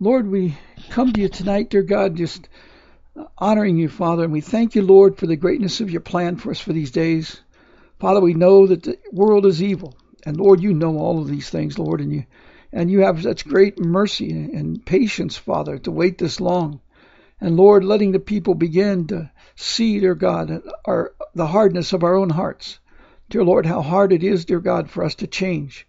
Lord, 0.00 0.30
we 0.30 0.56
come 0.90 1.12
to 1.12 1.20
you 1.20 1.28
tonight, 1.28 1.70
dear 1.70 1.82
God, 1.82 2.14
just 2.14 2.48
honoring 3.36 3.76
you, 3.76 3.88
Father, 3.88 4.22
and 4.22 4.32
we 4.32 4.40
thank 4.40 4.76
you, 4.76 4.82
Lord, 4.82 5.16
for 5.16 5.26
the 5.26 5.34
greatness 5.34 5.80
of 5.80 5.90
your 5.90 6.00
plan 6.00 6.36
for 6.36 6.52
us 6.52 6.60
for 6.60 6.72
these 6.72 6.92
days. 6.92 7.40
Father, 7.98 8.20
we 8.20 8.34
know 8.34 8.68
that 8.68 8.84
the 8.84 8.96
world 9.10 9.44
is 9.44 9.60
evil, 9.60 9.96
and 10.24 10.36
Lord, 10.36 10.62
you 10.62 10.72
know 10.72 10.98
all 10.98 11.18
of 11.18 11.26
these 11.26 11.50
things, 11.50 11.80
Lord, 11.80 12.00
and 12.00 12.12
you 12.12 12.26
and 12.72 12.92
you 12.92 13.00
have 13.00 13.24
such 13.24 13.48
great 13.48 13.80
mercy 13.80 14.30
and 14.30 14.86
patience, 14.86 15.36
Father, 15.36 15.78
to 15.78 15.90
wait 15.90 16.18
this 16.18 16.40
long. 16.40 16.80
And 17.40 17.56
Lord, 17.56 17.82
letting 17.82 18.12
the 18.12 18.20
people 18.20 18.54
begin 18.54 19.08
to 19.08 19.32
see, 19.56 19.98
dear 19.98 20.14
God, 20.14 20.62
our, 20.84 21.12
the 21.34 21.48
hardness 21.48 21.92
of 21.92 22.04
our 22.04 22.14
own 22.14 22.30
hearts. 22.30 22.78
Dear 23.30 23.42
Lord, 23.42 23.66
how 23.66 23.82
hard 23.82 24.12
it 24.12 24.22
is, 24.22 24.44
dear 24.44 24.60
God, 24.60 24.90
for 24.90 25.02
us 25.02 25.16
to 25.16 25.26
change. 25.26 25.88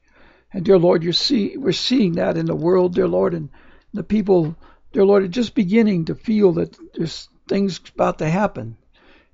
And 0.51 0.65
dear 0.65 0.79
Lord, 0.79 1.03
you 1.03 1.11
see, 1.11 1.57
we're 1.57 1.73
seeing 1.73 2.13
that 2.13 2.37
in 2.37 2.47
the 2.47 2.55
world, 2.55 2.95
dear 2.95 3.07
Lord, 3.07 3.35
and 3.35 3.49
the 3.93 4.03
people, 4.03 4.55
dear 4.91 5.05
Lord, 5.05 5.23
are 5.23 5.27
just 5.27 5.55
beginning 5.55 6.05
to 6.05 6.15
feel 6.15 6.53
that 6.53 6.77
there's 6.93 7.29
things 7.47 7.79
about 7.93 8.19
to 8.19 8.29
happen. 8.29 8.77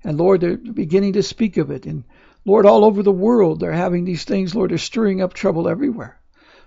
And 0.02 0.18
Lord, 0.18 0.40
they're 0.40 0.56
beginning 0.56 1.14
to 1.14 1.22
speak 1.22 1.56
of 1.56 1.70
it. 1.70 1.86
And 1.86 2.04
Lord, 2.44 2.64
all 2.64 2.84
over 2.84 3.02
the 3.02 3.12
world, 3.12 3.60
they're 3.60 3.72
having 3.72 4.04
these 4.04 4.24
things, 4.24 4.54
Lord, 4.54 4.70
they're 4.70 4.78
stirring 4.78 5.20
up 5.20 5.34
trouble 5.34 5.68
everywhere. 5.68 6.18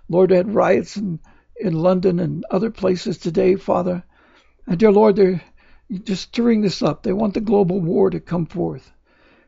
Lord, 0.10 0.30
they 0.30 0.38
had 0.38 0.54
riots 0.54 0.98
in, 0.98 1.20
in 1.56 1.74
London 1.74 2.20
and 2.20 2.46
other 2.52 2.70
places 2.70 3.18
today, 3.18 3.56
Father. 3.56 4.04
And 4.68 4.78
dear 4.78 4.92
Lord, 4.92 5.16
they're 5.16 5.42
just 6.04 6.24
stirring 6.24 6.62
this 6.62 6.82
up. 6.82 7.04
They 7.04 7.14
want 7.14 7.34
the 7.34 7.42
global 7.42 7.80
war 7.80 8.10
to 8.10 8.20
come 8.20 8.46
forth. 8.46 8.92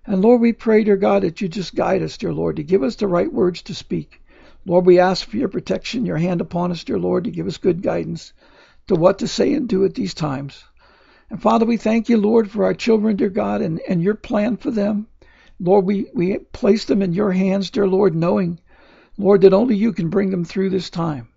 And 0.06 0.22
Lord, 0.22 0.42
we 0.42 0.54
pray, 0.54 0.84
dear 0.84 0.98
God, 0.98 1.24
that 1.24 1.42
you 1.42 1.48
just 1.48 1.76
guide 1.76 2.02
us, 2.02 2.18
dear 2.18 2.34
Lord, 2.34 2.56
to 2.56 2.64
give 2.64 2.82
us 2.82 2.96
the 2.96 3.08
right 3.08 3.32
words 3.32 3.62
to 3.64 3.76
speak. 3.76 4.21
Lord, 4.66 4.86
we 4.86 5.00
ask 5.00 5.28
for 5.28 5.38
your 5.38 5.50
protection, 5.50 6.06
your 6.06 6.18
hand 6.18 6.42
upon 6.42 6.72
us, 6.72 6.84
dear 6.84 7.00
Lord, 7.00 7.24
to 7.24 7.32
give 7.32 7.48
us 7.48 7.58
good 7.58 7.82
guidance 7.82 8.34
to 8.88 8.96
what 8.96 9.20
to 9.20 9.28
say 9.28 9.54
and 9.54 9.68
do 9.68 9.86
at 9.86 9.96
these 9.96 10.14
times. 10.14 10.64
And 11.30 11.42
Father, 11.42 11.66
we 11.66 11.78
thank 11.78 12.10
you, 12.10 12.18
Lord, 12.18 12.52
for 12.52 12.66
our 12.66 12.74
children, 12.74 13.16
dear 13.16 13.30
God, 13.30 13.62
and, 13.62 13.80
and 13.88 14.04
your 14.04 14.16
plan 14.16 14.58
for 14.58 14.70
them. 14.70 15.08
Lord, 15.60 15.86
we, 15.86 16.08
we 16.14 16.38
place 16.38 16.86
them 16.86 17.02
in 17.02 17.14
your 17.14 17.32
hands, 17.32 17.70
dear 17.70 17.88
Lord, 17.88 18.16
knowing 18.16 18.60
Lord, 19.18 19.42
that 19.42 19.54
only 19.54 19.76
you 19.76 19.94
can 19.94 20.10
bring 20.10 20.32
them 20.32 20.46
through 20.46 20.70
this 20.70 20.90
time. 20.90 21.28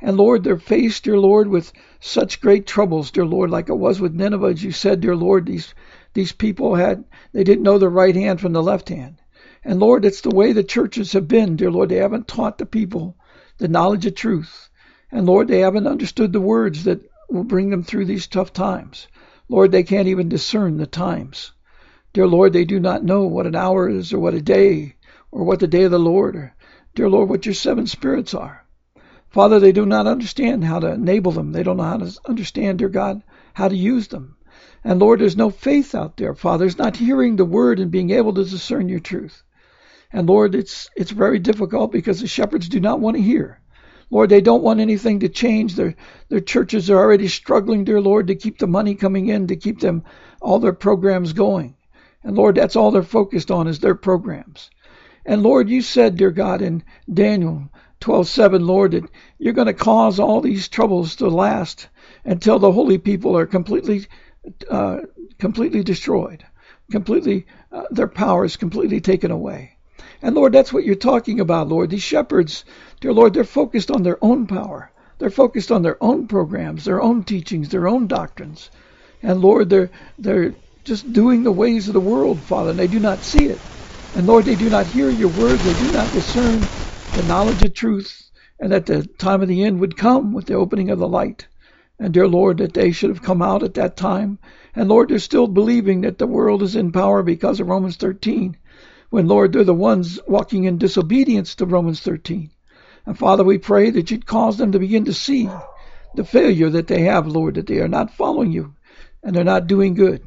And 0.00 0.16
Lord, 0.16 0.44
they're 0.44 0.58
faced, 0.58 1.04
dear 1.04 1.18
Lord, 1.18 1.48
with 1.48 1.72
such 2.00 2.40
great 2.40 2.66
troubles, 2.66 3.10
dear 3.10 3.26
Lord, 3.26 3.50
like 3.50 3.68
it 3.68 3.74
was 3.74 4.00
with 4.00 4.14
Nineveh, 4.14 4.46
as 4.46 4.62
you 4.62 4.70
said, 4.70 5.00
dear 5.00 5.16
Lord, 5.16 5.46
these 5.46 5.74
these 6.14 6.32
people 6.32 6.76
had 6.76 7.04
they 7.32 7.44
didn't 7.44 7.64
know 7.64 7.78
the 7.78 7.88
right 7.88 8.14
hand 8.14 8.40
from 8.40 8.52
the 8.52 8.62
left 8.62 8.88
hand. 8.88 9.20
And 9.64 9.80
Lord, 9.80 10.04
it's 10.04 10.20
the 10.20 10.30
way 10.30 10.52
the 10.52 10.64
churches 10.64 11.12
have 11.12 11.28
been, 11.28 11.56
dear 11.56 11.70
Lord. 11.70 11.88
They 11.88 11.96
haven't 11.96 12.28
taught 12.28 12.58
the 12.58 12.66
people 12.66 13.16
the 13.58 13.68
knowledge 13.68 14.06
of 14.06 14.14
truth. 14.14 14.70
And 15.10 15.26
Lord, 15.26 15.48
they 15.48 15.60
haven't 15.60 15.86
understood 15.86 16.32
the 16.32 16.40
words 16.40 16.84
that 16.84 17.00
will 17.28 17.44
bring 17.44 17.70
them 17.70 17.82
through 17.82 18.04
these 18.04 18.26
tough 18.26 18.52
times. 18.52 19.08
Lord, 19.48 19.72
they 19.72 19.82
can't 19.82 20.08
even 20.08 20.28
discern 20.28 20.76
the 20.76 20.86
times. 20.86 21.52
Dear 22.12 22.26
Lord, 22.26 22.52
they 22.52 22.64
do 22.64 22.78
not 22.78 23.04
know 23.04 23.24
what 23.24 23.46
an 23.46 23.56
hour 23.56 23.88
is 23.88 24.12
or 24.12 24.18
what 24.18 24.34
a 24.34 24.40
day 24.40 24.96
or 25.30 25.44
what 25.44 25.60
the 25.60 25.66
day 25.66 25.82
of 25.82 25.90
the 25.90 25.98
Lord 25.98 26.36
or 26.36 26.54
dear 26.94 27.08
Lord, 27.08 27.28
what 27.28 27.46
your 27.46 27.54
seven 27.54 27.86
spirits 27.86 28.34
are. 28.34 28.64
Father, 29.28 29.60
they 29.60 29.72
do 29.72 29.84
not 29.84 30.06
understand 30.06 30.64
how 30.64 30.80
to 30.80 30.92
enable 30.92 31.32
them. 31.32 31.52
They 31.52 31.62
don't 31.62 31.76
know 31.76 31.82
how 31.82 31.98
to 31.98 32.18
understand, 32.26 32.78
dear 32.78 32.88
God, 32.88 33.22
how 33.54 33.68
to 33.68 33.76
use 33.76 34.08
them. 34.08 34.36
And 34.84 35.00
Lord, 35.00 35.20
there's 35.20 35.36
no 35.36 35.50
faith 35.50 35.94
out 35.94 36.16
there, 36.16 36.34
Father. 36.34 36.64
It's 36.64 36.78
not 36.78 36.96
hearing 36.96 37.36
the 37.36 37.44
word 37.44 37.78
and 37.78 37.90
being 37.90 38.10
able 38.10 38.32
to 38.34 38.44
discern 38.44 38.88
your 38.88 39.00
truth. 39.00 39.42
And 40.10 40.26
Lord, 40.26 40.54
it's 40.54 40.88
it's 40.96 41.10
very 41.10 41.38
difficult 41.38 41.92
because 41.92 42.20
the 42.20 42.26
shepherds 42.26 42.68
do 42.68 42.80
not 42.80 43.00
want 43.00 43.16
to 43.16 43.22
hear. 43.22 43.60
Lord, 44.10 44.30
they 44.30 44.40
don't 44.40 44.62
want 44.62 44.80
anything 44.80 45.20
to 45.20 45.28
change. 45.28 45.74
Their 45.74 45.94
their 46.30 46.40
churches 46.40 46.88
are 46.88 46.96
already 46.96 47.28
struggling, 47.28 47.84
dear 47.84 48.00
Lord, 48.00 48.28
to 48.28 48.34
keep 48.34 48.58
the 48.58 48.66
money 48.66 48.94
coming 48.94 49.28
in, 49.28 49.48
to 49.48 49.56
keep 49.56 49.80
them 49.80 50.04
all 50.40 50.60
their 50.60 50.72
programs 50.72 51.34
going. 51.34 51.76
And 52.22 52.36
Lord, 52.36 52.54
that's 52.54 52.74
all 52.74 52.90
they're 52.90 53.02
focused 53.02 53.50
on 53.50 53.68
is 53.68 53.80
their 53.80 53.94
programs. 53.94 54.70
And 55.26 55.42
Lord, 55.42 55.68
you 55.68 55.82
said, 55.82 56.16
dear 56.16 56.30
God, 56.30 56.62
in 56.62 56.82
Daniel 57.12 57.68
12:7, 58.00 58.66
Lord, 58.66 58.92
that 58.92 59.04
you're 59.38 59.52
going 59.52 59.66
to 59.66 59.74
cause 59.74 60.18
all 60.18 60.40
these 60.40 60.68
troubles 60.68 61.16
to 61.16 61.28
last 61.28 61.88
until 62.24 62.58
the 62.58 62.72
holy 62.72 62.96
people 62.96 63.36
are 63.36 63.46
completely, 63.46 64.06
uh, 64.70 65.00
completely 65.38 65.82
destroyed, 65.82 66.46
completely, 66.90 67.46
uh, 67.70 67.84
their 67.90 68.08
power 68.08 68.46
is 68.46 68.56
completely 68.56 69.02
taken 69.02 69.30
away. 69.30 69.77
And 70.22 70.34
Lord, 70.34 70.52
that's 70.52 70.72
what 70.72 70.84
you're 70.84 70.96
talking 70.96 71.40
about, 71.40 71.68
Lord. 71.68 71.90
These 71.90 72.02
shepherds, 72.02 72.64
dear 73.00 73.12
Lord, 73.12 73.34
they're 73.34 73.44
focused 73.44 73.90
on 73.90 74.02
their 74.02 74.22
own 74.24 74.46
power. 74.48 74.92
They're 75.18 75.30
focused 75.30 75.72
on 75.72 75.82
their 75.82 76.02
own 76.02 76.28
programs, 76.28 76.84
their 76.84 77.00
own 77.02 77.24
teachings, 77.24 77.70
their 77.70 77.88
own 77.88 78.08
doctrines. 78.08 78.70
And 79.22 79.40
Lord, 79.40 79.70
they're 79.70 79.90
they're 80.18 80.56
just 80.84 81.12
doing 81.12 81.44
the 81.44 81.52
ways 81.52 81.88
of 81.88 81.94
the 81.94 82.00
world, 82.00 82.46
Father, 82.46 82.70
and 82.70 82.78
they 82.78 82.88
do 82.88 83.00
not 83.00 83.24
see 83.24 83.46
it. 83.46 83.64
And 84.14 84.26
Lord, 84.26 84.46
they 84.46 84.56
do 84.56 84.70
not 84.70 84.88
hear 84.88 85.10
your 85.10 85.28
words, 85.28 85.64
they 85.64 85.74
do 85.74 85.88
not 85.88 86.12
discern 86.12 86.70
the 87.14 87.22
knowledge 87.22 87.62
of 87.62 87.74
truth, 87.74 88.30
and 88.60 88.72
that 88.72 88.86
the 88.86 89.06
time 89.06 89.42
of 89.42 89.48
the 89.48 89.64
end 89.64 89.80
would 89.80 89.96
come 89.96 90.32
with 90.32 90.46
the 90.46 90.54
opening 90.54 90.90
of 90.90 90.98
the 90.98 91.08
light. 91.08 91.46
And 92.00 92.14
dear 92.14 92.28
Lord, 92.28 92.58
that 92.58 92.74
they 92.74 92.92
should 92.92 93.10
have 93.10 93.22
come 93.22 93.42
out 93.42 93.62
at 93.62 93.74
that 93.74 93.96
time. 93.96 94.38
And 94.74 94.88
Lord, 94.88 95.10
they're 95.10 95.18
still 95.20 95.48
believing 95.48 96.02
that 96.02 96.18
the 96.18 96.26
world 96.28 96.62
is 96.62 96.76
in 96.76 96.92
power 96.92 97.22
because 97.22 97.60
of 97.60 97.68
Romans 97.68 97.96
13. 97.96 98.56
When, 99.10 99.26
Lord, 99.26 99.52
they're 99.52 99.64
the 99.64 99.74
ones 99.74 100.18
walking 100.26 100.64
in 100.64 100.78
disobedience 100.78 101.54
to 101.56 101.66
Romans 101.66 102.00
13. 102.00 102.50
And 103.06 103.18
Father, 103.18 103.44
we 103.44 103.58
pray 103.58 103.90
that 103.90 104.10
you'd 104.10 104.26
cause 104.26 104.58
them 104.58 104.72
to 104.72 104.78
begin 104.78 105.06
to 105.06 105.14
see 105.14 105.48
the 106.14 106.24
failure 106.24 106.70
that 106.70 106.86
they 106.86 107.02
have, 107.02 107.26
Lord, 107.26 107.54
that 107.54 107.66
they 107.66 107.80
are 107.80 107.88
not 107.88 108.10
following 108.10 108.52
you 108.52 108.74
and 109.22 109.34
they're 109.34 109.44
not 109.44 109.66
doing 109.66 109.94
good. 109.94 110.22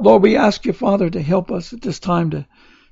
Lord, 0.00 0.22
we 0.22 0.36
ask 0.36 0.64
you, 0.66 0.72
Father, 0.72 1.10
to 1.10 1.22
help 1.22 1.50
us 1.50 1.72
at 1.72 1.82
this 1.82 1.98
time 1.98 2.30
to 2.30 2.46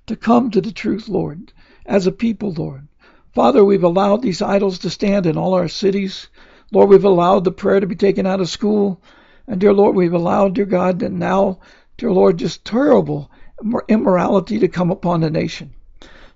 to 0.06 0.16
come 0.16 0.50
to 0.50 0.60
the 0.60 0.72
truth, 0.72 1.08
Lord, 1.08 1.52
as 1.86 2.06
a 2.06 2.12
people, 2.12 2.52
Lord. 2.52 2.86
Father, 3.32 3.64
we've 3.64 3.84
allowed 3.84 4.20
these 4.20 4.42
idols 4.42 4.80
to 4.80 4.90
stand 4.90 5.26
in 5.26 5.38
all 5.38 5.54
our 5.54 5.68
cities. 5.68 6.28
Lord, 6.72 6.90
we've 6.90 7.04
allowed 7.04 7.44
the 7.44 7.52
prayer 7.52 7.80
to 7.80 7.86
be 7.86 7.96
taken 7.96 8.26
out 8.26 8.40
of 8.40 8.50
school. 8.50 9.00
And 9.46 9.60
dear 9.60 9.72
Lord, 9.72 9.96
we've 9.96 10.12
allowed, 10.12 10.54
dear 10.54 10.66
God, 10.66 10.98
that 10.98 11.12
now, 11.12 11.60
dear 11.96 12.12
Lord, 12.12 12.38
just 12.38 12.64
terrible 12.64 13.30
immorality 13.88 14.58
to 14.60 14.68
come 14.68 14.90
upon 14.90 15.20
the 15.20 15.30
nation. 15.30 15.72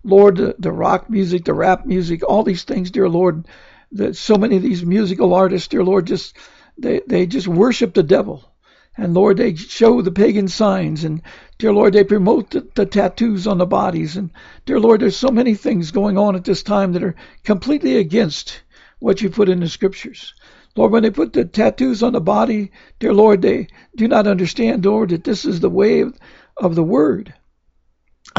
Lord, 0.05 0.37
the, 0.37 0.55
the 0.59 0.73
rock 0.73 1.11
music, 1.11 1.45
the 1.45 1.55
rap 1.55 1.85
music, 1.85 2.23
all 2.23 2.43
these 2.43 2.65
things, 2.65 2.91
dear 2.91 3.09
Lord, 3.09 3.47
that 3.93 4.17
so 4.17 4.37
many 4.37 4.57
of 4.57 4.63
these 4.63 4.85
musical 4.85 5.35
artists, 5.35 5.69
dear 5.69 5.83
Lord, 5.83 6.07
just 6.07 6.37
they, 6.79 7.01
they 7.07 7.27
just 7.27 7.49
worship 7.49 7.95
the 7.95 8.03
devil. 8.03 8.45
And 8.97 9.15
Lord, 9.15 9.37
they 9.37 9.55
show 9.55 10.03
the 10.03 10.11
pagan 10.11 10.49
signs. 10.49 11.05
And 11.05 11.23
dear 11.59 11.73
Lord, 11.73 11.93
they 11.93 12.05
promote 12.05 12.51
the, 12.51 12.67
the, 12.75 12.87
tattoos 12.87 13.47
on 13.47 13.59
the 13.59 13.67
bodies. 13.67 14.17
And 14.17 14.31
dear 14.67 14.81
Lord, 14.81 15.01
there's 15.01 15.17
so 15.17 15.31
many 15.31 15.55
things 15.55 15.91
going 15.91 16.19
on 16.19 16.35
at 16.35 16.45
this 16.45 16.63
time 16.63 16.93
that 16.93 17.05
are 17.05 17.15
completely 17.45 17.97
against 17.97 18.61
what 18.99 19.21
you 19.21 19.31
put 19.31 19.49
in 19.49 19.61
the 19.61 19.69
scriptures. 19.69 20.35
Lord, 20.75 20.93
when 20.93 21.03
they 21.03 21.11
put 21.11 21.33
the 21.33 21.45
tattoos 21.45 22.03
on 22.03 22.13
the 22.13 22.21
body, 22.21 22.73
dear 22.99 23.15
Lord, 23.15 23.43
they 23.43 23.69
do 23.97 24.09
not 24.09 24.27
understand, 24.27 24.85
Lord, 24.85 25.11
that 25.11 25.25
this 25.25 25.45
is 25.45 25.61
the 25.61 25.71
way 25.71 26.01
of, 26.01 26.17
of 26.59 26.75
the 26.75 26.83
word. 26.83 27.35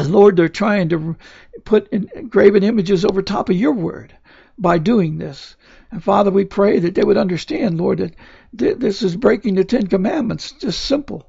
Lord, 0.02 0.36
they're 0.36 0.48
trying 0.48 0.88
to 0.90 1.16
put 1.64 2.30
graven 2.30 2.62
images 2.62 3.04
over 3.04 3.22
top 3.22 3.50
of 3.50 3.56
your 3.56 3.72
word 3.72 4.16
by 4.56 4.78
doing 4.78 5.18
this. 5.18 5.56
And 5.90 6.02
Father, 6.02 6.30
we 6.30 6.44
pray 6.44 6.78
that 6.78 6.94
they 6.94 7.02
would 7.02 7.16
understand, 7.16 7.78
Lord, 7.78 8.14
that 8.54 8.80
this 8.80 9.02
is 9.02 9.16
breaking 9.16 9.56
the 9.56 9.64
Ten 9.64 9.86
Commandments. 9.86 10.52
Just 10.52 10.84
simple. 10.84 11.28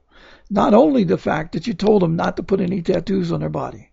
Not 0.50 0.74
only 0.74 1.04
the 1.04 1.18
fact 1.18 1.54
that 1.54 1.68
you 1.68 1.74
told 1.74 2.02
them 2.02 2.16
not 2.16 2.38
to 2.38 2.44
put 2.44 2.62
any 2.62 2.82
tattoos 2.82 3.32
on 3.32 3.40
their 3.40 3.50
body. 3.50 3.90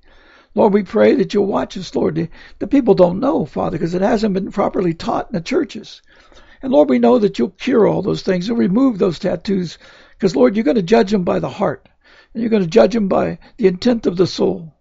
Lord, 0.55 0.75
we 0.75 0.83
pray 0.83 1.15
that 1.17 1.33
you'll 1.35 1.47
watch 1.47 1.77
us, 1.77 1.95
Lord. 1.95 2.17
The, 2.17 2.29
the 2.59 2.67
people 2.67 2.95
don't 2.95 3.21
know, 3.21 3.45
Father, 3.45 3.79
because 3.79 3.95
it 3.95 4.03
hasn't 4.03 4.35
been 4.35 4.51
properly 4.51 4.93
taught 4.93 5.29
in 5.31 5.35
the 5.35 5.41
churches. 5.41 6.03
And 6.63 6.73
Lord, 6.73 6.89
we 6.89 6.99
know 6.99 7.19
that 7.19 7.39
you'll 7.39 7.51
cure 7.51 7.87
all 7.87 8.03
those 8.03 8.23
things 8.23 8.49
and 8.49 8.59
remove 8.59 8.99
those 8.99 9.19
tattoos, 9.19 9.79
because 10.13 10.35
Lord, 10.35 10.57
you're 10.57 10.65
going 10.65 10.75
to 10.77 10.83
judge 10.83 11.13
them 11.13 11.23
by 11.23 11.39
the 11.39 11.49
heart, 11.49 11.89
and 12.39 12.45
you're 12.45 12.51
going 12.51 12.63
to 12.63 12.69
judge 12.69 12.95
them 12.95 13.09
by 13.09 13.37
the 13.57 13.67
intent 13.67 14.07
of 14.07 14.17
the 14.17 14.25
soul. 14.25 14.73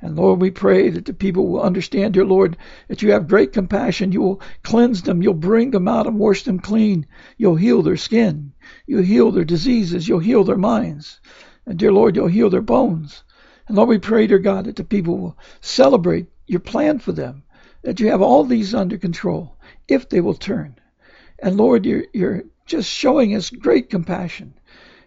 And 0.00 0.16
Lord, 0.16 0.42
we 0.42 0.50
pray 0.50 0.90
that 0.90 1.04
the 1.04 1.14
people 1.14 1.46
will 1.46 1.62
understand, 1.62 2.14
dear 2.14 2.24
Lord, 2.24 2.56
that 2.88 3.02
you 3.02 3.12
have 3.12 3.28
great 3.28 3.52
compassion. 3.52 4.10
You 4.10 4.20
will 4.20 4.40
cleanse 4.64 5.02
them. 5.02 5.22
You'll 5.22 5.34
bring 5.34 5.70
them 5.70 5.86
out 5.86 6.08
and 6.08 6.18
wash 6.18 6.42
them 6.42 6.58
clean. 6.58 7.06
You'll 7.36 7.54
heal 7.54 7.82
their 7.82 7.96
skin. 7.96 8.52
You'll 8.88 9.04
heal 9.04 9.30
their 9.30 9.44
diseases. 9.44 10.08
You'll 10.08 10.18
heal 10.18 10.42
their 10.42 10.56
minds. 10.56 11.20
And 11.66 11.78
dear 11.78 11.92
Lord, 11.92 12.16
you'll 12.16 12.26
heal 12.26 12.50
their 12.50 12.60
bones. 12.60 13.22
And 13.68 13.76
Lord, 13.76 13.90
we 13.90 13.98
pray, 13.98 14.26
dear 14.26 14.40
God, 14.40 14.64
that 14.64 14.74
the 14.74 14.82
people 14.82 15.16
will 15.16 15.38
celebrate 15.60 16.26
your 16.48 16.58
plan 16.58 16.98
for 16.98 17.12
them, 17.12 17.44
that 17.82 18.00
you 18.00 18.08
have 18.10 18.22
all 18.22 18.42
these 18.42 18.74
under 18.74 18.98
control 18.98 19.56
if 19.86 20.08
they 20.08 20.20
will 20.20 20.34
turn. 20.34 20.74
And 21.38 21.56
Lord, 21.56 21.86
you're, 21.86 22.06
you're 22.12 22.42
just 22.66 22.90
showing 22.90 23.36
us 23.36 23.50
great 23.50 23.88
compassion. 23.88 24.54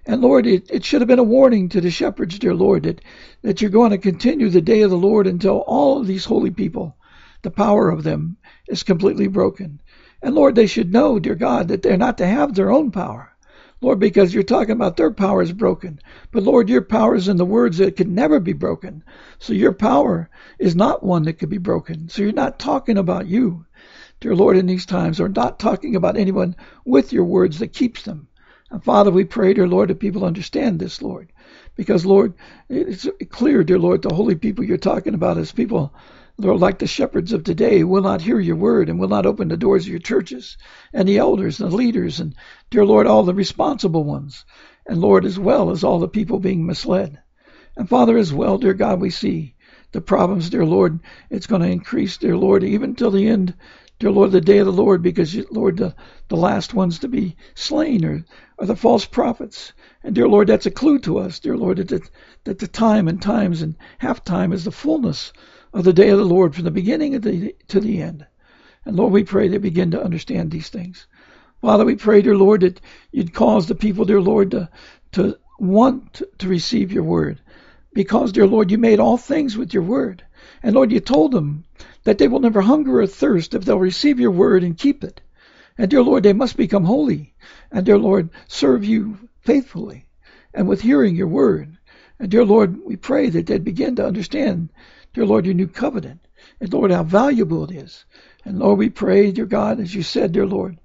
And 0.10 0.22
Lord, 0.22 0.48
it, 0.48 0.72
it 0.72 0.86
should 0.86 1.02
have 1.02 1.10
been 1.10 1.20
a 1.20 1.24
warning 1.24 1.68
to 1.68 1.82
the 1.82 1.92
shepherds, 1.92 2.40
dear 2.40 2.56
Lord, 2.56 2.84
that, 2.84 3.02
that 3.42 3.60
you're 3.60 3.70
going 3.70 3.92
to 3.92 3.98
continue 3.98 4.48
the 4.48 4.62
day 4.62 4.82
of 4.84 4.90
the 4.90 4.98
Lord 4.98 5.28
until 5.28 5.66
all 5.68 6.00
of 6.00 6.08
these 6.08 6.24
holy 6.24 6.50
people, 6.50 6.96
the 7.42 7.52
power 7.52 7.90
of 7.90 8.04
them 8.04 8.38
is 8.70 8.84
completely 8.84 9.28
broken. 9.28 9.82
And 10.22 10.34
Lord, 10.34 10.56
they 10.56 10.66
should 10.66 10.94
know, 10.94 11.20
dear 11.20 11.36
God, 11.36 11.68
that 11.68 11.82
they're 11.82 11.98
not 11.98 12.18
to 12.20 12.26
have 12.26 12.56
their 12.56 12.72
own 12.72 12.90
power. 12.90 13.36
Lord, 13.82 14.00
because 14.00 14.34
you're 14.34 14.44
talking 14.44 14.72
about 14.72 14.96
their 14.96 15.12
power 15.12 15.42
is 15.42 15.52
broken. 15.52 16.00
But 16.32 16.44
Lord, 16.44 16.70
your 16.70 16.84
power 16.84 17.14
is 17.14 17.28
in 17.28 17.36
the 17.36 17.44
words 17.44 17.78
that 17.80 17.98
can 17.98 18.16
never 18.16 18.40
be 18.40 18.54
broken. 18.54 19.04
So 19.40 19.52
your 19.52 19.74
power 19.74 20.30
is 20.58 20.74
not 20.74 21.04
one 21.04 21.24
that 21.24 21.34
could 21.34 21.50
be 21.50 21.58
broken. 21.58 22.08
So 22.08 22.22
you're 22.22 22.32
not 22.32 22.60
talking 22.60 22.98
about 22.98 23.28
you, 23.28 23.66
dear 24.22 24.36
Lord, 24.36 24.56
in 24.56 24.68
these 24.68 24.86
times, 24.86 25.20
or 25.20 25.28
not 25.28 25.60
talking 25.60 25.98
about 25.98 26.16
anyone 26.16 26.56
with 26.86 27.12
your 27.12 27.26
words 27.26 27.60
that 27.60 27.74
keeps 27.74 28.04
them. 28.04 28.27
And 28.70 28.84
Father, 28.84 29.12
we 29.12 29.24
pray, 29.24 29.54
dear 29.54 29.68
Lord, 29.68 29.90
that 29.90 30.00
people 30.00 30.26
understand 30.26 30.80
this, 30.80 31.02
Lord. 31.02 31.32
Because, 31.76 32.06
Lord, 32.06 32.34
it's 32.70 33.08
clear, 33.30 33.64
dear 33.64 33.80
Lord, 33.80 34.02
the 34.02 34.14
holy 34.14 34.36
people 34.36 34.66
you're 34.66 34.78
talking 34.78 35.14
about 35.14 35.38
as 35.38 35.52
people, 35.52 35.94
Lord, 36.38 36.60
like 36.60 36.80
the 36.80 36.88
shepherds 36.88 37.32
of 37.32 37.44
today, 37.44 37.84
will 37.84 38.02
not 38.02 38.22
hear 38.22 38.40
your 38.40 38.56
word 38.56 38.90
and 38.90 39.00
will 39.00 39.08
not 39.08 39.26
open 39.26 39.48
the 39.48 39.58
doors 39.58 39.86
of 39.86 39.90
your 39.90 40.00
churches, 40.00 40.58
and 40.92 41.08
the 41.08 41.18
elders 41.18 41.62
and 41.62 41.72
the 41.72 41.76
leaders, 41.76 42.20
and, 42.20 42.36
dear 42.70 42.86
Lord, 42.86 43.08
all 43.08 43.24
the 43.24 43.34
responsible 43.34 44.04
ones, 44.04 44.44
and, 44.86 45.00
Lord, 45.00 45.24
as 45.24 45.40
well 45.40 45.70
as 45.70 45.84
all 45.84 46.00
the 46.00 46.08
people 46.08 46.40
being 46.40 46.66
misled. 46.66 47.22
And, 47.76 47.88
Father, 47.88 48.18
as 48.18 48.34
well, 48.34 48.58
dear 48.58 48.74
God, 48.74 49.00
we 49.00 49.12
see 49.12 49.56
the 49.94 50.02
problems, 50.02 50.50
dear 50.50 50.66
Lord, 50.66 51.00
it's 51.30 51.48
going 51.48 51.62
to 51.62 51.70
increase, 51.70 52.18
dear 52.18 52.36
Lord, 52.36 52.64
even 52.64 52.96
till 52.96 53.12
the 53.12 53.28
end, 53.28 53.54
dear 54.00 54.12
Lord, 54.12 54.32
the 54.32 54.42
day 54.42 54.60
of 54.60 54.66
the 54.66 54.72
Lord, 54.72 55.02
because, 55.02 55.36
Lord, 55.52 55.78
the, 55.78 55.96
the 56.28 56.36
last 56.36 56.74
ones 56.74 57.00
to 57.00 57.08
be 57.08 57.36
slain 57.56 58.06
are, 58.06 58.26
are 58.60 58.66
the 58.66 58.76
false 58.76 59.06
prophets. 59.06 59.74
And, 60.04 60.14
dear 60.14 60.28
Lord, 60.28 60.48
that's 60.48 60.66
a 60.66 60.72
clue 60.72 61.00
to 61.00 61.18
us, 61.18 61.40
dear 61.40 61.58
Lord, 61.58 61.78
that 61.78 61.88
the, 61.88 62.08
that 62.44 62.60
the 62.60 62.68
time 62.68 63.08
and 63.08 63.22
times 63.22 63.62
and 63.62 63.76
half 63.98 64.24
time 64.24 64.54
is 64.54 64.64
the 64.64 64.72
fullness 64.72 65.34
of 65.74 65.84
the 65.84 65.94
day 65.94 66.10
of 66.10 66.20
the 66.20 66.26
Lord 66.26 66.54
from 66.54 66.64
the 66.64 66.72
beginning 66.72 67.20
the, 67.20 67.56
to 67.70 67.80
the 67.80 68.02
end. 68.02 68.26
And, 68.86 68.96
Lord, 68.96 69.14
we 69.14 69.24
pray 69.24 69.48
they 69.48 69.58
begin 69.58 69.92
to 69.92 70.04
understand 70.04 70.52
these 70.52 70.70
things. 70.70 71.08
Father, 71.62 71.84
we 71.84 71.96
pray, 71.96 72.22
dear 72.22 72.38
Lord, 72.38 72.62
that 72.62 72.80
you'd 73.12 73.34
cause 73.34 73.68
the 73.68 73.76
people, 73.76 74.06
dear 74.06 74.22
Lord, 74.22 74.52
to, 74.52 74.70
to 75.14 75.38
want 75.60 76.22
to 76.38 76.48
receive 76.48 76.92
your 76.92 77.04
word. 77.04 77.42
Because, 77.94 78.32
dear 78.32 78.46
Lord, 78.46 78.70
you 78.70 78.78
made 78.78 79.00
all 79.00 79.18
things 79.18 79.58
with 79.58 79.74
your 79.74 79.82
word. 79.82 80.24
And 80.62 80.76
Lord, 80.76 80.92
you 80.92 81.00
told 81.00 81.32
them 81.32 81.66
that 82.08 82.20
they 82.20 82.28
will 82.30 82.40
never 82.40 82.62
hunger 82.62 83.02
or 83.02 83.06
thirst 83.06 83.54
if 83.54 83.66
they'll 83.66 83.78
receive 83.78 84.18
your 84.18 84.32
word 84.32 84.64
and 84.64 84.78
keep 84.78 85.04
it. 85.04 85.20
And 85.78 85.90
dear 85.90 86.02
Lord, 86.02 86.24
they 86.24 86.32
must 86.32 86.56
become 86.56 86.86
holy. 86.86 87.34
And 87.70 87.86
dear 87.86 87.98
Lord, 87.98 88.30
serve 88.48 88.86
you 88.86 89.18
faithfully 89.42 90.08
and 90.54 90.70
with 90.70 90.80
hearing 90.80 91.18
your 91.18 91.28
word. 91.28 91.78
And 92.18 92.32
dear 92.32 92.46
Lord, 92.46 92.80
we 92.86 92.96
pray 92.96 93.30
that 93.32 93.48
they'd 93.48 93.62
begin 93.62 93.98
to 93.98 94.08
understand, 94.08 94.70
dear 95.14 95.26
Lord, 95.26 95.46
your 95.46 95.54
new 95.54 95.68
covenant. 95.68 96.22
And 96.62 96.72
Lord, 96.72 96.92
how 96.92 97.04
valuable 97.04 97.66
it 97.66 97.72
is. 97.72 98.06
And 98.46 98.58
Lord, 98.58 98.80
we 98.80 98.90
pray, 98.90 99.34
dear 99.34 99.46
God, 99.46 99.82
as 99.82 99.94
you 99.94 100.02
said, 100.02 100.32
dear 100.32 100.46
Lord, 100.46 100.78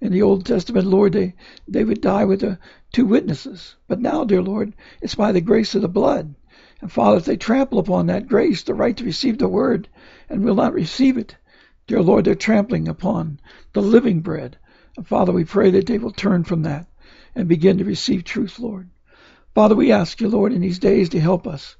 in 0.00 0.10
the 0.10 0.22
Old 0.22 0.44
Testament, 0.44 0.88
Lord, 0.88 1.12
they, 1.12 1.34
they 1.68 1.84
would 1.84 2.00
die 2.00 2.24
with 2.24 2.40
the 2.40 2.58
two 2.90 3.06
witnesses. 3.06 3.76
But 3.86 4.00
now, 4.00 4.24
dear 4.24 4.42
Lord, 4.42 4.72
it's 5.00 5.14
by 5.14 5.30
the 5.30 5.40
grace 5.40 5.76
of 5.76 5.82
the 5.82 5.88
blood. 5.88 6.34
And 6.80 6.90
Father, 6.90 7.18
if 7.18 7.26
they 7.26 7.36
trample 7.36 7.78
upon 7.78 8.08
that 8.08 8.26
grace, 8.26 8.64
the 8.64 8.74
right 8.74 8.96
to 8.96 9.04
receive 9.04 9.38
the 9.38 9.46
word, 9.46 9.88
and 10.28 10.44
will 10.44 10.54
not 10.54 10.72
receive 10.72 11.16
it, 11.18 11.36
dear 11.86 12.02
Lord, 12.02 12.24
they're 12.24 12.34
trampling 12.34 12.88
upon 12.88 13.40
the 13.72 13.82
living 13.82 14.20
bread. 14.20 14.58
And 14.96 15.06
Father, 15.06 15.32
we 15.32 15.44
pray 15.44 15.70
that 15.72 15.86
they 15.86 15.98
will 15.98 16.12
turn 16.12 16.44
from 16.44 16.62
that 16.62 16.86
and 17.34 17.48
begin 17.48 17.78
to 17.78 17.84
receive 17.84 18.24
truth, 18.24 18.58
Lord. 18.58 18.88
Father, 19.54 19.74
we 19.74 19.92
ask 19.92 20.20
you, 20.20 20.28
Lord, 20.28 20.52
in 20.52 20.60
these 20.60 20.78
days 20.78 21.08
to 21.10 21.20
help 21.20 21.46
us. 21.46 21.76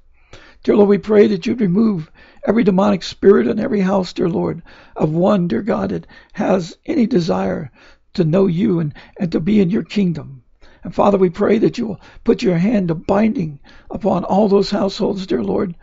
Dear 0.63 0.77
Lord, 0.77 0.89
we 0.89 0.97
pray 0.97 1.27
that 1.27 1.45
you'd 1.45 1.61
remove 1.61 2.11
every 2.47 2.63
demonic 2.63 3.03
spirit 3.03 3.47
in 3.47 3.59
every 3.59 3.81
house, 3.81 4.13
dear 4.13 4.29
Lord, 4.29 4.63
of 4.95 5.13
one, 5.13 5.47
dear 5.47 5.61
God, 5.61 5.89
that 5.89 6.07
has 6.33 6.77
any 6.85 7.05
desire 7.05 7.71
to 8.13 8.23
know 8.23 8.47
you 8.47 8.79
and, 8.79 8.93
and 9.19 9.31
to 9.31 9.39
be 9.39 9.59
in 9.59 9.69
your 9.69 9.83
kingdom. 9.83 10.43
And 10.83 10.93
Father, 10.93 11.17
we 11.17 11.29
pray 11.29 11.57
that 11.59 11.77
you 11.77 11.87
will 11.87 12.01
put 12.23 12.43
your 12.43 12.57
hand 12.57 12.91
of 12.91 13.05
binding 13.05 13.59
upon 13.91 14.23
all 14.23 14.47
those 14.47 14.71
households, 14.71 15.27
dear 15.27 15.43
Lord, 15.43 15.75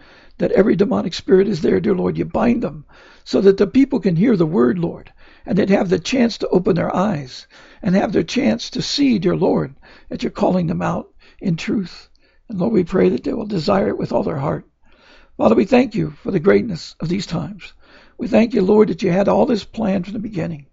that 0.42 0.50
every 0.50 0.74
demonic 0.74 1.14
spirit 1.14 1.46
is 1.46 1.62
there, 1.62 1.78
dear 1.78 1.94
Lord. 1.94 2.18
You 2.18 2.24
bind 2.24 2.64
them 2.64 2.84
so 3.22 3.40
that 3.42 3.58
the 3.58 3.66
people 3.68 4.00
can 4.00 4.16
hear 4.16 4.36
the 4.36 4.44
word, 4.44 4.76
Lord, 4.76 5.12
and 5.46 5.56
they'd 5.56 5.70
have 5.70 5.88
the 5.88 6.00
chance 6.00 6.36
to 6.38 6.48
open 6.48 6.74
their 6.74 6.92
eyes 6.94 7.46
and 7.80 7.94
have 7.94 8.12
their 8.12 8.24
chance 8.24 8.68
to 8.70 8.82
see, 8.82 9.20
dear 9.20 9.36
Lord, 9.36 9.76
that 10.08 10.24
you're 10.24 10.32
calling 10.32 10.66
them 10.66 10.82
out 10.82 11.14
in 11.40 11.54
truth. 11.54 12.08
And 12.48 12.58
Lord, 12.58 12.72
we 12.72 12.82
pray 12.82 13.08
that 13.10 13.22
they 13.22 13.32
will 13.32 13.46
desire 13.46 13.90
it 13.90 13.98
with 13.98 14.10
all 14.10 14.24
their 14.24 14.38
heart. 14.38 14.66
Father, 15.36 15.54
we 15.54 15.64
thank 15.64 15.94
you 15.94 16.10
for 16.10 16.32
the 16.32 16.40
greatness 16.40 16.96
of 16.98 17.08
these 17.08 17.26
times. 17.26 17.72
We 18.18 18.26
thank 18.26 18.52
you, 18.52 18.62
Lord, 18.62 18.88
that 18.88 19.04
you 19.04 19.12
had 19.12 19.28
all 19.28 19.46
this 19.46 19.62
planned 19.62 20.06
from 20.06 20.14
the 20.14 20.18
beginning. 20.18 20.66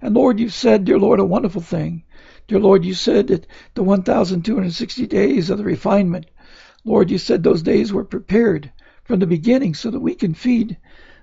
And 0.00 0.14
Lord, 0.14 0.38
you 0.38 0.48
said, 0.48 0.84
dear 0.84 1.00
Lord, 1.00 1.18
a 1.18 1.24
wonderful 1.24 1.62
thing 1.62 2.04
Dear 2.50 2.58
Lord, 2.58 2.84
you 2.84 2.94
said 2.94 3.28
that 3.28 3.46
the 3.74 3.84
1,260 3.84 5.06
days 5.06 5.50
of 5.50 5.58
the 5.58 5.62
refinement, 5.62 6.26
Lord, 6.84 7.08
you 7.08 7.16
said 7.16 7.44
those 7.44 7.62
days 7.62 7.92
were 7.92 8.04
prepared 8.04 8.72
from 9.10 9.18
the 9.18 9.26
beginning 9.26 9.74
so 9.74 9.90
that 9.90 9.98
we 9.98 10.14
can 10.14 10.34
feed 10.34 10.76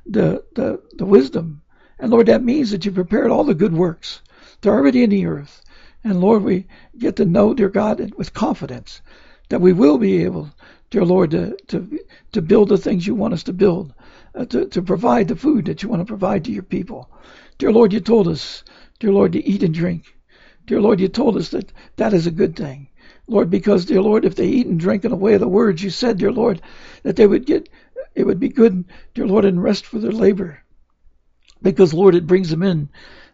the, 0.05 0.43
the, 0.55 0.81
the 0.97 1.05
wisdom. 1.05 1.61
And 1.97 2.11
Lord, 2.11 2.27
that 2.27 2.43
means 2.43 2.71
that 2.71 2.83
you 2.83 2.91
prepared 2.91 3.31
all 3.31 3.45
the 3.45 3.55
good 3.55 3.73
works. 3.73 4.21
They're 4.59 4.73
already 4.73 5.03
in 5.03 5.09
the 5.09 5.25
earth. 5.25 5.63
And 6.03 6.19
Lord, 6.19 6.43
we 6.43 6.67
get 6.97 7.15
to 7.15 7.23
know, 7.23 7.53
dear 7.53 7.69
God, 7.69 8.13
with 8.17 8.33
confidence 8.33 9.01
that 9.47 9.61
we 9.61 9.71
will 9.71 9.97
be 9.97 10.25
able, 10.25 10.49
dear 10.89 11.05
Lord, 11.05 11.31
to, 11.31 11.55
to, 11.67 11.97
to 12.33 12.41
build 12.41 12.67
the 12.67 12.77
things 12.77 13.07
you 13.07 13.15
want 13.15 13.33
us 13.33 13.43
to 13.43 13.53
build, 13.53 13.93
uh, 14.35 14.43
to, 14.43 14.65
to 14.65 14.81
provide 14.81 15.29
the 15.29 15.37
food 15.37 15.63
that 15.67 15.81
you 15.81 15.87
want 15.87 16.01
to 16.01 16.05
provide 16.05 16.43
to 16.43 16.51
your 16.51 16.63
people. 16.63 17.09
Dear 17.57 17.71
Lord, 17.71 17.93
you 17.93 18.01
told 18.01 18.27
us, 18.27 18.65
dear 18.99 19.13
Lord, 19.13 19.31
to 19.31 19.47
eat 19.47 19.63
and 19.63 19.73
drink. 19.73 20.13
Dear 20.65 20.81
Lord, 20.81 20.99
you 20.99 21.07
told 21.07 21.37
us 21.37 21.47
that 21.49 21.71
that 21.95 22.13
is 22.13 22.27
a 22.27 22.31
good 22.31 22.57
thing. 22.57 22.89
Lord, 23.29 23.49
because, 23.49 23.85
dear 23.85 24.01
Lord, 24.01 24.23
if 24.23 24.35
they 24.35 24.47
eat 24.47 24.67
and 24.67 24.79
drink 24.79 25.03
in 25.03 25.11
the 25.11 25.17
way 25.17 25.33
of 25.33 25.41
the 25.41 25.49
words, 25.49 25.83
you 25.83 25.89
said, 25.89 26.17
dear 26.17 26.31
Lord, 26.31 26.61
that 27.03 27.17
they 27.17 27.27
would 27.27 27.45
get, 27.45 27.67
it 28.17 28.25
would 28.25 28.39
be 28.39 28.49
good, 28.49 28.83
dear 29.13 29.27
Lord, 29.27 29.45
and 29.45 29.61
rest 29.61 29.85
for 29.85 29.99
their 29.99 30.11
labor. 30.11 30.63
Because, 31.61 31.93
Lord, 31.93 32.15
it 32.15 32.25
brings 32.25 32.49
them 32.49 32.63
in 32.63 32.89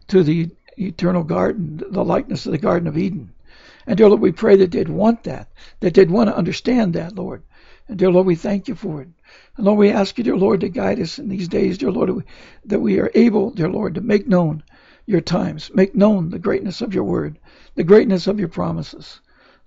to 0.09 0.23
the 0.23 0.49
eternal 0.77 1.23
garden, 1.23 1.81
the 1.89 2.03
likeness 2.03 2.45
of 2.45 2.51
the 2.51 2.57
Garden 2.57 2.89
of 2.89 2.97
Eden. 2.97 3.31
And, 3.87 3.97
dear 3.97 4.09
Lord, 4.09 4.19
we 4.19 4.33
pray 4.33 4.57
that 4.57 4.71
they'd 4.71 4.89
want 4.89 5.23
that, 5.23 5.47
that 5.79 5.93
they'd 5.93 6.11
want 6.11 6.29
to 6.29 6.35
understand 6.35 6.95
that, 6.95 7.15
Lord. 7.15 7.43
And, 7.87 7.97
dear 7.97 8.11
Lord, 8.11 8.25
we 8.25 8.35
thank 8.35 8.67
you 8.67 8.75
for 8.75 9.01
it. 9.01 9.07
And, 9.55 9.65
Lord, 9.65 9.79
we 9.79 9.89
ask 9.89 10.17
you, 10.17 10.25
dear 10.25 10.35
Lord, 10.35 10.59
to 10.59 10.69
guide 10.69 10.99
us 10.99 11.17
in 11.17 11.29
these 11.29 11.47
days, 11.47 11.77
dear 11.77 11.91
Lord, 11.91 12.25
that 12.65 12.81
we 12.81 12.99
are 12.99 13.11
able, 13.15 13.51
dear 13.51 13.69
Lord, 13.69 13.95
to 13.95 14.01
make 14.01 14.27
known 14.27 14.63
your 15.05 15.21
times. 15.21 15.71
Make 15.73 15.95
known 15.95 16.29
the 16.29 16.39
greatness 16.39 16.81
of 16.81 16.93
your 16.93 17.05
word, 17.05 17.39
the 17.75 17.85
greatness 17.85 18.27
of 18.27 18.37
your 18.37 18.49
promises. 18.49 19.21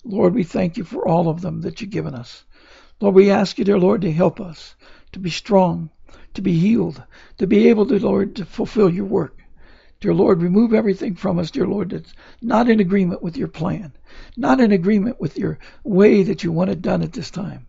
Lord, 0.05 0.35
we 0.35 0.45
thank 0.45 0.77
you 0.77 0.85
for 0.85 1.09
all 1.09 1.31
of 1.31 1.41
them 1.41 1.63
that 1.63 1.81
you've 1.81 1.89
given 1.89 2.15
us. 2.15 2.45
Lord, 3.01 3.15
we 3.15 3.31
ask 3.31 3.59
you, 3.59 3.65
dear 3.65 3.79
Lord, 3.79 4.03
to 4.03 4.13
help 4.13 4.41
us 4.41 4.75
to 5.17 5.21
be 5.21 5.31
strong, 5.31 5.89
to 6.35 6.43
be 6.43 6.59
healed, 6.59 7.03
to 7.39 7.47
be 7.47 7.69
able 7.69 7.87
to, 7.87 7.99
Lord, 7.99 8.37
to 8.37 8.45
fulfill 8.45 8.91
your 8.91 9.07
work. 9.07 9.43
Dear 9.99 10.13
Lord, 10.13 10.43
remove 10.43 10.75
everything 10.75 11.15
from 11.15 11.39
us, 11.39 11.51
dear 11.51 11.67
Lord, 11.67 11.89
that's 11.89 12.13
not 12.43 12.69
in 12.69 12.81
agreement 12.81 13.23
with 13.23 13.39
your 13.39 13.49
plan, 13.49 13.95
not 14.37 14.61
in 14.61 14.73
agreement 14.73 15.19
with 15.19 15.39
your 15.39 15.59
way 15.85 16.23
that 16.23 16.45
you 16.45 16.53
want 16.53 16.69
it 16.69 16.83
done 16.83 17.01
at 17.01 17.15
this 17.15 17.31
time. 17.31 17.67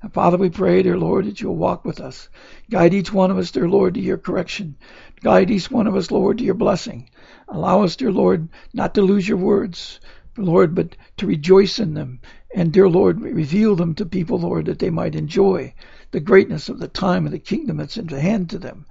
And 0.00 0.10
Father, 0.10 0.38
we 0.38 0.48
pray, 0.48 0.82
dear 0.82 0.96
Lord, 0.96 1.26
that 1.26 1.38
you'll 1.38 1.56
walk 1.56 1.84
with 1.84 2.00
us. 2.00 2.30
Guide 2.70 2.94
each 2.94 3.12
one 3.12 3.30
of 3.30 3.36
us, 3.36 3.50
dear 3.50 3.68
Lord, 3.68 3.92
to 3.92 4.00
your 4.00 4.16
correction. 4.16 4.76
Guide 5.22 5.50
each 5.50 5.70
one 5.70 5.86
of 5.86 5.94
us, 5.94 6.10
Lord, 6.10 6.38
to 6.38 6.44
your 6.44 6.54
blessing. 6.54 7.10
Allow 7.46 7.82
us, 7.82 7.96
dear 7.96 8.10
Lord, 8.10 8.48
not 8.72 8.94
to 8.94 9.02
lose 9.02 9.28
your 9.28 9.36
words, 9.36 10.00
Lord, 10.38 10.74
but 10.74 10.96
to 11.18 11.26
rejoice 11.26 11.78
in 11.78 11.92
them. 11.92 12.20
And, 12.58 12.72
dear 12.72 12.88
Lord, 12.88 13.20
reveal 13.20 13.76
them 13.76 13.94
to 13.96 14.06
people, 14.06 14.38
Lord, 14.38 14.64
that 14.64 14.78
they 14.78 14.88
might 14.88 15.14
enjoy 15.14 15.74
the 16.10 16.20
greatness 16.20 16.70
of 16.70 16.78
the 16.78 16.88
time 16.88 17.26
and 17.26 17.34
the 17.34 17.38
kingdom 17.38 17.76
that's 17.76 17.98
in 17.98 18.06
the 18.06 18.18
hand 18.18 18.48
to 18.48 18.58
them. 18.58 18.86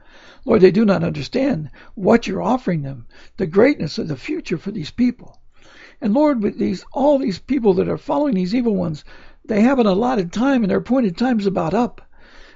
Lord, 0.46 0.62
they 0.62 0.70
do 0.70 0.86
not 0.86 1.04
understand 1.04 1.72
what 1.96 2.28
you're 2.28 2.44
offering 2.44 2.84
them, 2.84 3.08
the 3.38 3.48
greatness 3.48 3.98
of 3.98 4.08
the 4.08 4.18
future 4.18 4.60
for 4.60 4.70
these 4.70 4.92
people. 4.92 5.42
And 6.00 6.14
Lord, 6.14 6.44
with 6.44 6.60
these 6.60 6.86
all 6.94 7.18
these 7.18 7.40
people 7.40 7.74
that 7.74 7.90
are 7.90 7.98
following 7.98 8.36
these 8.36 8.54
evil 8.54 8.76
ones, 8.76 9.04
they 9.44 9.62
have 9.62 9.80
an 9.80 9.88
allotted 9.88 10.32
time 10.32 10.62
and 10.62 10.70
their 10.70 10.78
appointed 10.78 11.18
time's 11.18 11.48
about 11.48 11.74
up. 11.74 12.08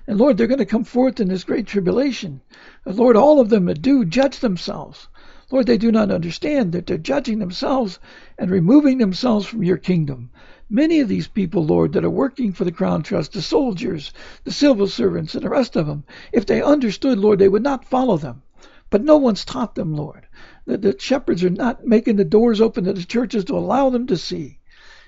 And 0.05 0.19
Lord, 0.19 0.37
they're 0.37 0.45
going 0.45 0.59
to 0.59 0.65
come 0.65 0.83
forth 0.83 1.19
in 1.19 1.27
this 1.27 1.43
great 1.43 1.65
tribulation. 1.65 2.41
And 2.85 2.95
Lord, 2.95 3.15
all 3.15 3.39
of 3.39 3.49
them 3.49 3.65
that 3.65 3.81
do 3.81 4.05
judge 4.05 4.41
themselves. 4.41 5.07
Lord, 5.49 5.65
they 5.65 5.79
do 5.79 5.91
not 5.91 6.11
understand 6.11 6.71
that 6.73 6.85
they're 6.85 6.99
judging 6.99 7.39
themselves 7.39 7.97
and 8.37 8.51
removing 8.51 8.99
themselves 8.99 9.47
from 9.47 9.63
your 9.63 9.77
kingdom. 9.77 10.29
Many 10.69 10.99
of 10.99 11.07
these 11.07 11.27
people, 11.27 11.65
Lord, 11.65 11.93
that 11.93 12.05
are 12.05 12.09
working 12.09 12.53
for 12.53 12.63
the 12.63 12.71
Crown 12.71 13.01
Trust, 13.01 13.33
the 13.33 13.41
soldiers, 13.41 14.13
the 14.43 14.51
civil 14.51 14.87
servants, 14.87 15.33
and 15.33 15.43
the 15.43 15.49
rest 15.49 15.75
of 15.75 15.87
them, 15.87 16.03
if 16.31 16.45
they 16.45 16.61
understood, 16.61 17.17
Lord, 17.17 17.39
they 17.39 17.49
would 17.49 17.63
not 17.63 17.85
follow 17.85 18.17
them. 18.17 18.43
But 18.91 19.03
no 19.03 19.17
one's 19.17 19.45
taught 19.45 19.75
them, 19.75 19.95
Lord. 19.95 20.27
The, 20.65 20.77
the 20.77 20.95
shepherds 20.99 21.43
are 21.43 21.49
not 21.49 21.85
making 21.85 22.15
the 22.17 22.25
doors 22.25 22.61
open 22.61 22.83
to 22.83 22.93
the 22.93 23.03
churches 23.03 23.45
to 23.45 23.57
allow 23.57 23.89
them 23.89 24.07
to 24.07 24.17
see. 24.17 24.59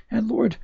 And 0.09 0.27
Lord, 0.27 0.57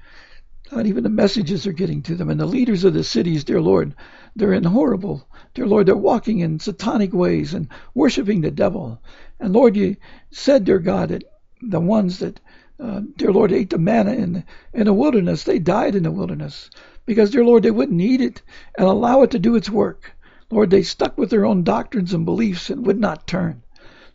not 0.71 0.85
even 0.85 1.03
the 1.03 1.09
messages 1.09 1.65
are 1.65 1.73
getting 1.73 2.01
to 2.03 2.15
them. 2.15 2.29
And 2.29 2.39
the 2.39 2.45
leaders 2.45 2.83
of 2.83 2.93
the 2.93 3.03
cities, 3.03 3.43
dear 3.43 3.61
Lord, 3.61 3.95
they're 4.35 4.53
in 4.53 4.63
horrible, 4.63 5.27
dear 5.53 5.65
Lord, 5.65 5.87
they're 5.87 5.95
walking 5.95 6.39
in 6.39 6.59
satanic 6.59 7.13
ways 7.13 7.53
and 7.53 7.69
worshiping 7.93 8.41
the 8.41 8.51
devil. 8.51 9.01
And 9.39 9.53
Lord, 9.53 9.75
you 9.75 9.95
said, 10.31 10.65
dear 10.65 10.79
God, 10.79 11.09
that 11.09 11.23
the 11.61 11.79
ones 11.79 12.19
that, 12.19 12.39
uh, 12.79 13.01
dear 13.15 13.31
Lord, 13.31 13.51
ate 13.51 13.71
the 13.71 13.77
manna 13.77 14.13
in, 14.13 14.43
in 14.73 14.85
the 14.85 14.93
wilderness, 14.93 15.43
they 15.43 15.59
died 15.59 15.95
in 15.95 16.03
the 16.03 16.11
wilderness. 16.11 16.69
Because, 17.05 17.31
dear 17.31 17.43
Lord, 17.43 17.63
they 17.63 17.71
wouldn't 17.71 18.01
eat 18.01 18.21
it 18.21 18.41
and 18.77 18.87
allow 18.87 19.23
it 19.23 19.31
to 19.31 19.39
do 19.39 19.55
its 19.55 19.69
work. 19.69 20.11
Lord, 20.51 20.69
they 20.69 20.83
stuck 20.83 21.17
with 21.17 21.29
their 21.29 21.45
own 21.45 21.63
doctrines 21.63 22.13
and 22.13 22.25
beliefs 22.25 22.69
and 22.69 22.85
would 22.85 22.99
not 22.99 23.27
turn. 23.27 23.63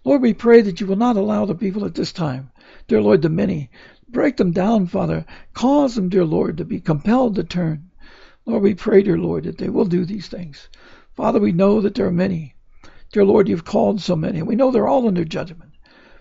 Lord, 0.04 0.23
we 0.23 0.35
pray 0.35 0.61
that 0.62 0.81
you 0.81 0.87
will 0.87 0.97
not 0.97 1.16
allow 1.16 1.45
the 1.45 1.54
people 1.54 1.85
at 1.85 1.95
this 1.95 2.12
time, 2.12 2.50
dear 2.88 3.02
Lord, 3.02 3.23
the 3.23 3.28
many, 3.28 3.71
break 4.09 4.37
them 4.37 4.52
down, 4.52 4.87
Father. 4.87 5.25
Cause 5.54 5.95
them, 5.95 6.09
dear 6.09 6.25
Lord, 6.25 6.57
to 6.59 6.64
be 6.64 6.81
compelled 6.81 7.35
to 7.37 7.45
turn. 7.45 7.90
Lord, 8.47 8.62
we 8.62 8.75
pray, 8.75 9.02
dear 9.02 9.19
Lord, 9.19 9.45
that 9.45 9.59
they 9.59 9.69
will 9.69 9.85
do 9.85 10.04
these 10.04 10.28
things. 10.28 10.69
Father, 11.14 11.40
we 11.40 11.52
know 11.52 11.81
that 11.81 11.95
there 11.95 12.07
are 12.07 12.12
many. 12.12 12.54
Dear 13.12 13.25
Lord, 13.25 13.49
you've 13.49 13.64
called 13.64 14.00
so 14.00 14.16
many, 14.16 14.42
we 14.42 14.57
know 14.57 14.71
they're 14.71 14.88
all 14.88 15.07
under 15.07 15.25
judgment. 15.25 15.73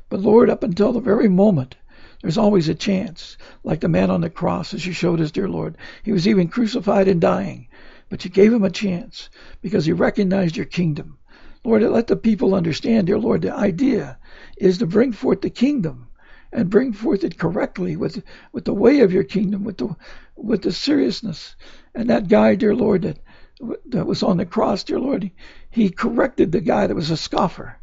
But 0.09 0.19
Lord, 0.19 0.49
up 0.49 0.63
until 0.63 0.93
the 0.93 0.99
very 0.99 1.27
moment, 1.27 1.75
there's 2.21 2.37
always 2.37 2.69
a 2.69 2.75
chance, 2.75 3.37
like 3.63 3.79
the 3.79 3.87
man 3.87 4.11
on 4.11 4.21
the 4.21 4.29
cross, 4.29 4.73
as 4.73 4.85
you 4.85 4.93
showed 4.93 5.19
us, 5.21 5.31
dear 5.31 5.49
Lord. 5.49 5.77
He 6.03 6.11
was 6.11 6.27
even 6.27 6.47
crucified 6.49 7.07
and 7.07 7.19
dying. 7.19 7.67
But 8.09 8.23
you 8.23 8.29
gave 8.29 8.53
him 8.53 8.63
a 8.63 8.69
chance 8.69 9.29
because 9.61 9.85
he 9.85 9.93
recognized 9.93 10.55
your 10.55 10.65
kingdom. 10.65 11.17
Lord, 11.63 11.81
let 11.83 12.07
the 12.07 12.15
people 12.15 12.53
understand, 12.53 13.07
dear 13.07 13.17
Lord, 13.19 13.41
the 13.41 13.55
idea 13.55 14.19
is 14.57 14.77
to 14.79 14.85
bring 14.85 15.13
forth 15.13 15.41
the 15.41 15.49
kingdom 15.49 16.07
and 16.51 16.69
bring 16.69 16.91
forth 16.93 17.23
it 17.23 17.37
correctly 17.37 17.95
with 17.95 18.23
with 18.51 18.65
the 18.65 18.73
way 18.73 18.99
of 18.99 19.13
your 19.13 19.23
kingdom, 19.23 19.63
with 19.63 19.77
the 19.77 19.95
with 20.35 20.61
the 20.63 20.71
seriousness. 20.71 21.55
And 21.95 22.09
that 22.09 22.27
guy, 22.27 22.55
dear 22.55 22.75
Lord, 22.75 23.03
that 23.03 23.19
that 23.85 24.07
was 24.07 24.23
on 24.23 24.37
the 24.37 24.45
cross, 24.45 24.83
dear 24.83 24.99
Lord, 24.99 25.31
he 25.69 25.89
corrected 25.89 26.51
the 26.51 26.61
guy 26.61 26.87
that 26.87 26.95
was 26.95 27.11
a 27.11 27.17
scoffer 27.17 27.77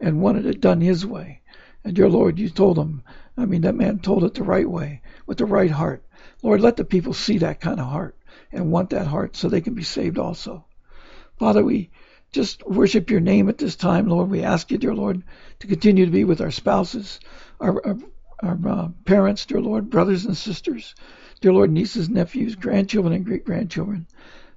and 0.00 0.20
wanted 0.20 0.46
it 0.46 0.60
done 0.60 0.80
his 0.80 1.04
way. 1.06 1.40
And 1.84 1.94
dear 1.94 2.08
Lord, 2.08 2.38
you 2.38 2.48
told 2.48 2.78
him, 2.78 3.02
I 3.36 3.44
mean, 3.44 3.60
that 3.62 3.74
man 3.74 3.98
told 3.98 4.24
it 4.24 4.34
the 4.34 4.42
right 4.42 4.68
way, 4.68 5.02
with 5.26 5.38
the 5.38 5.44
right 5.44 5.70
heart. 5.70 6.02
Lord, 6.42 6.60
let 6.60 6.76
the 6.76 6.84
people 6.84 7.12
see 7.12 7.38
that 7.38 7.60
kind 7.60 7.78
of 7.78 7.86
heart 7.86 8.16
and 8.50 8.72
want 8.72 8.90
that 8.90 9.06
heart 9.06 9.36
so 9.36 9.48
they 9.48 9.60
can 9.60 9.74
be 9.74 9.82
saved 9.82 10.18
also. 10.18 10.64
Father, 11.38 11.62
we 11.62 11.90
just 12.32 12.66
worship 12.66 13.10
your 13.10 13.20
name 13.20 13.48
at 13.48 13.58
this 13.58 13.76
time, 13.76 14.08
Lord. 14.08 14.30
We 14.30 14.42
ask 14.42 14.70
you, 14.70 14.78
dear 14.78 14.94
Lord, 14.94 15.22
to 15.60 15.66
continue 15.66 16.04
to 16.04 16.10
be 16.10 16.24
with 16.24 16.40
our 16.40 16.50
spouses, 16.50 17.20
our, 17.60 17.84
our, 17.86 17.96
our 18.42 18.58
uh, 18.68 18.88
parents, 19.04 19.46
dear 19.46 19.60
Lord, 19.60 19.90
brothers 19.90 20.24
and 20.24 20.36
sisters, 20.36 20.94
dear 21.40 21.52
Lord, 21.52 21.70
nieces, 21.70 22.08
nephews, 22.08 22.56
grandchildren, 22.56 23.14
and 23.14 23.24
great 23.24 23.44
grandchildren, 23.44 24.06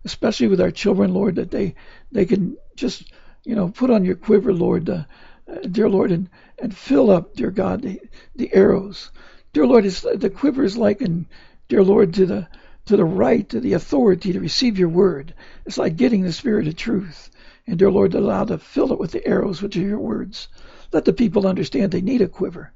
especially 0.06 0.48
with 0.48 0.62
our 0.62 0.72
children, 0.72 1.14
Lord, 1.14 1.36
that 1.36 1.52
they 1.52 1.76
they 2.12 2.26
can 2.26 2.58
just 2.76 3.12
you 3.44 3.56
know 3.56 3.70
put 3.70 3.90
on 3.90 4.06
your 4.06 4.16
quiver, 4.16 4.54
Lord, 4.54 4.90
uh, 4.90 5.04
Uh, 5.48 5.60
dear 5.72 5.90
Lord, 5.90 6.12
and 6.12 6.30
and 6.60 6.76
fill 6.76 7.10
up, 7.10 7.36
dear 7.36 7.52
God, 7.52 7.82
the, 7.82 8.02
the 8.36 8.54
arrows, 8.54 9.12
dear 9.54 9.66
Lord. 9.66 9.86
It's, 9.86 10.02
the 10.02 10.30
quiver 10.30 10.64
is 10.64 10.76
likened, 10.76 11.28
dear 11.68 11.84
Lord, 11.84 12.14
to 12.16 12.26
the 12.26 12.48
to 12.88 12.98
the 12.98 13.06
right, 13.06 13.48
to 13.50 13.60
the 13.60 13.74
authority 13.74 14.34
to 14.34 14.40
receive 14.40 14.80
your 14.80 14.90
word. 14.90 15.34
It's 15.66 15.78
like 15.78 15.98
getting 15.98 16.24
the 16.24 16.32
spirit 16.32 16.68
of 16.68 16.76
truth. 16.76 17.30
And 17.66 17.78
dear 17.78 17.92
Lord, 17.92 18.14
allow 18.14 18.46
to 18.46 18.58
fill 18.58 18.92
it 18.94 19.00
with 19.00 19.12
the 19.12 19.28
arrows, 19.28 19.62
which 19.62 19.76
are 19.78 19.82
your 19.82 20.00
words. 20.00 20.48
Let 20.92 21.06
the 21.06 21.14
people 21.14 21.46
understand 21.46 21.92
they 21.92 22.02
need 22.02 22.22
a 22.22 22.28
quiver. 22.28 22.72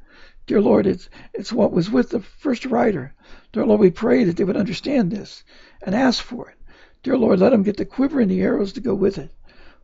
Dear 0.48 0.62
Lord, 0.62 0.86
it's 0.86 1.10
it's 1.34 1.54
what 1.54 1.72
was 1.72 1.90
with 1.90 2.10
the 2.10 2.20
first 2.20 2.66
writer. 2.66 3.14
Dear 3.54 3.66
Lord, 3.66 3.80
we 3.80 3.92
pray 3.92 4.24
that 4.26 4.38
they 4.38 4.44
would 4.44 4.58
understand 4.58 5.12
this 5.12 5.44
and 5.82 5.96
ask 5.96 6.24
for 6.24 6.50
it. 6.50 6.58
Dear 7.04 7.18
Lord, 7.18 7.40
let 7.40 7.52
them 7.52 7.64
get 7.64 7.78
the 7.78 7.86
quiver 7.86 8.20
and 8.20 8.30
the 8.30 8.42
arrows 8.42 8.74
to 8.74 8.82
go 8.82 8.94
with 8.94 9.18
it. 9.18 9.32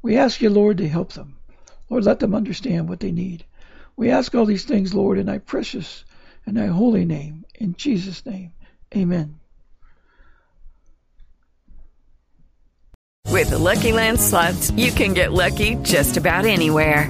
We 0.02 0.18
ask 0.18 0.42
you, 0.42 0.50
Lord, 0.50 0.78
to 0.78 0.88
help 0.88 1.14
them. 1.14 1.38
Lord, 1.90 2.06
let 2.06 2.20
them 2.20 2.36
understand 2.36 2.90
what 2.90 3.00
they 3.00 3.12
need. 3.12 3.46
We 3.96 4.12
ask 4.12 4.36
all 4.36 4.46
these 4.46 4.66
things, 4.66 4.94
Lord, 4.94 5.18
in 5.18 5.26
thy 5.26 5.40
precious 5.40 6.04
and 6.46 6.58
thy 6.58 6.68
holy 6.68 7.06
name. 7.06 7.46
In 7.56 7.76
Jesus' 7.76 8.26
name. 8.26 8.54
Amen. 8.96 9.40
With 13.30 13.50
the 13.50 13.58
Lucky 13.58 13.92
Land 13.92 14.20
slots, 14.20 14.72
you 14.72 14.92
can 14.92 15.14
get 15.14 15.32
lucky 15.32 15.76
just 15.84 16.18
about 16.18 16.46
anywhere. 16.46 17.10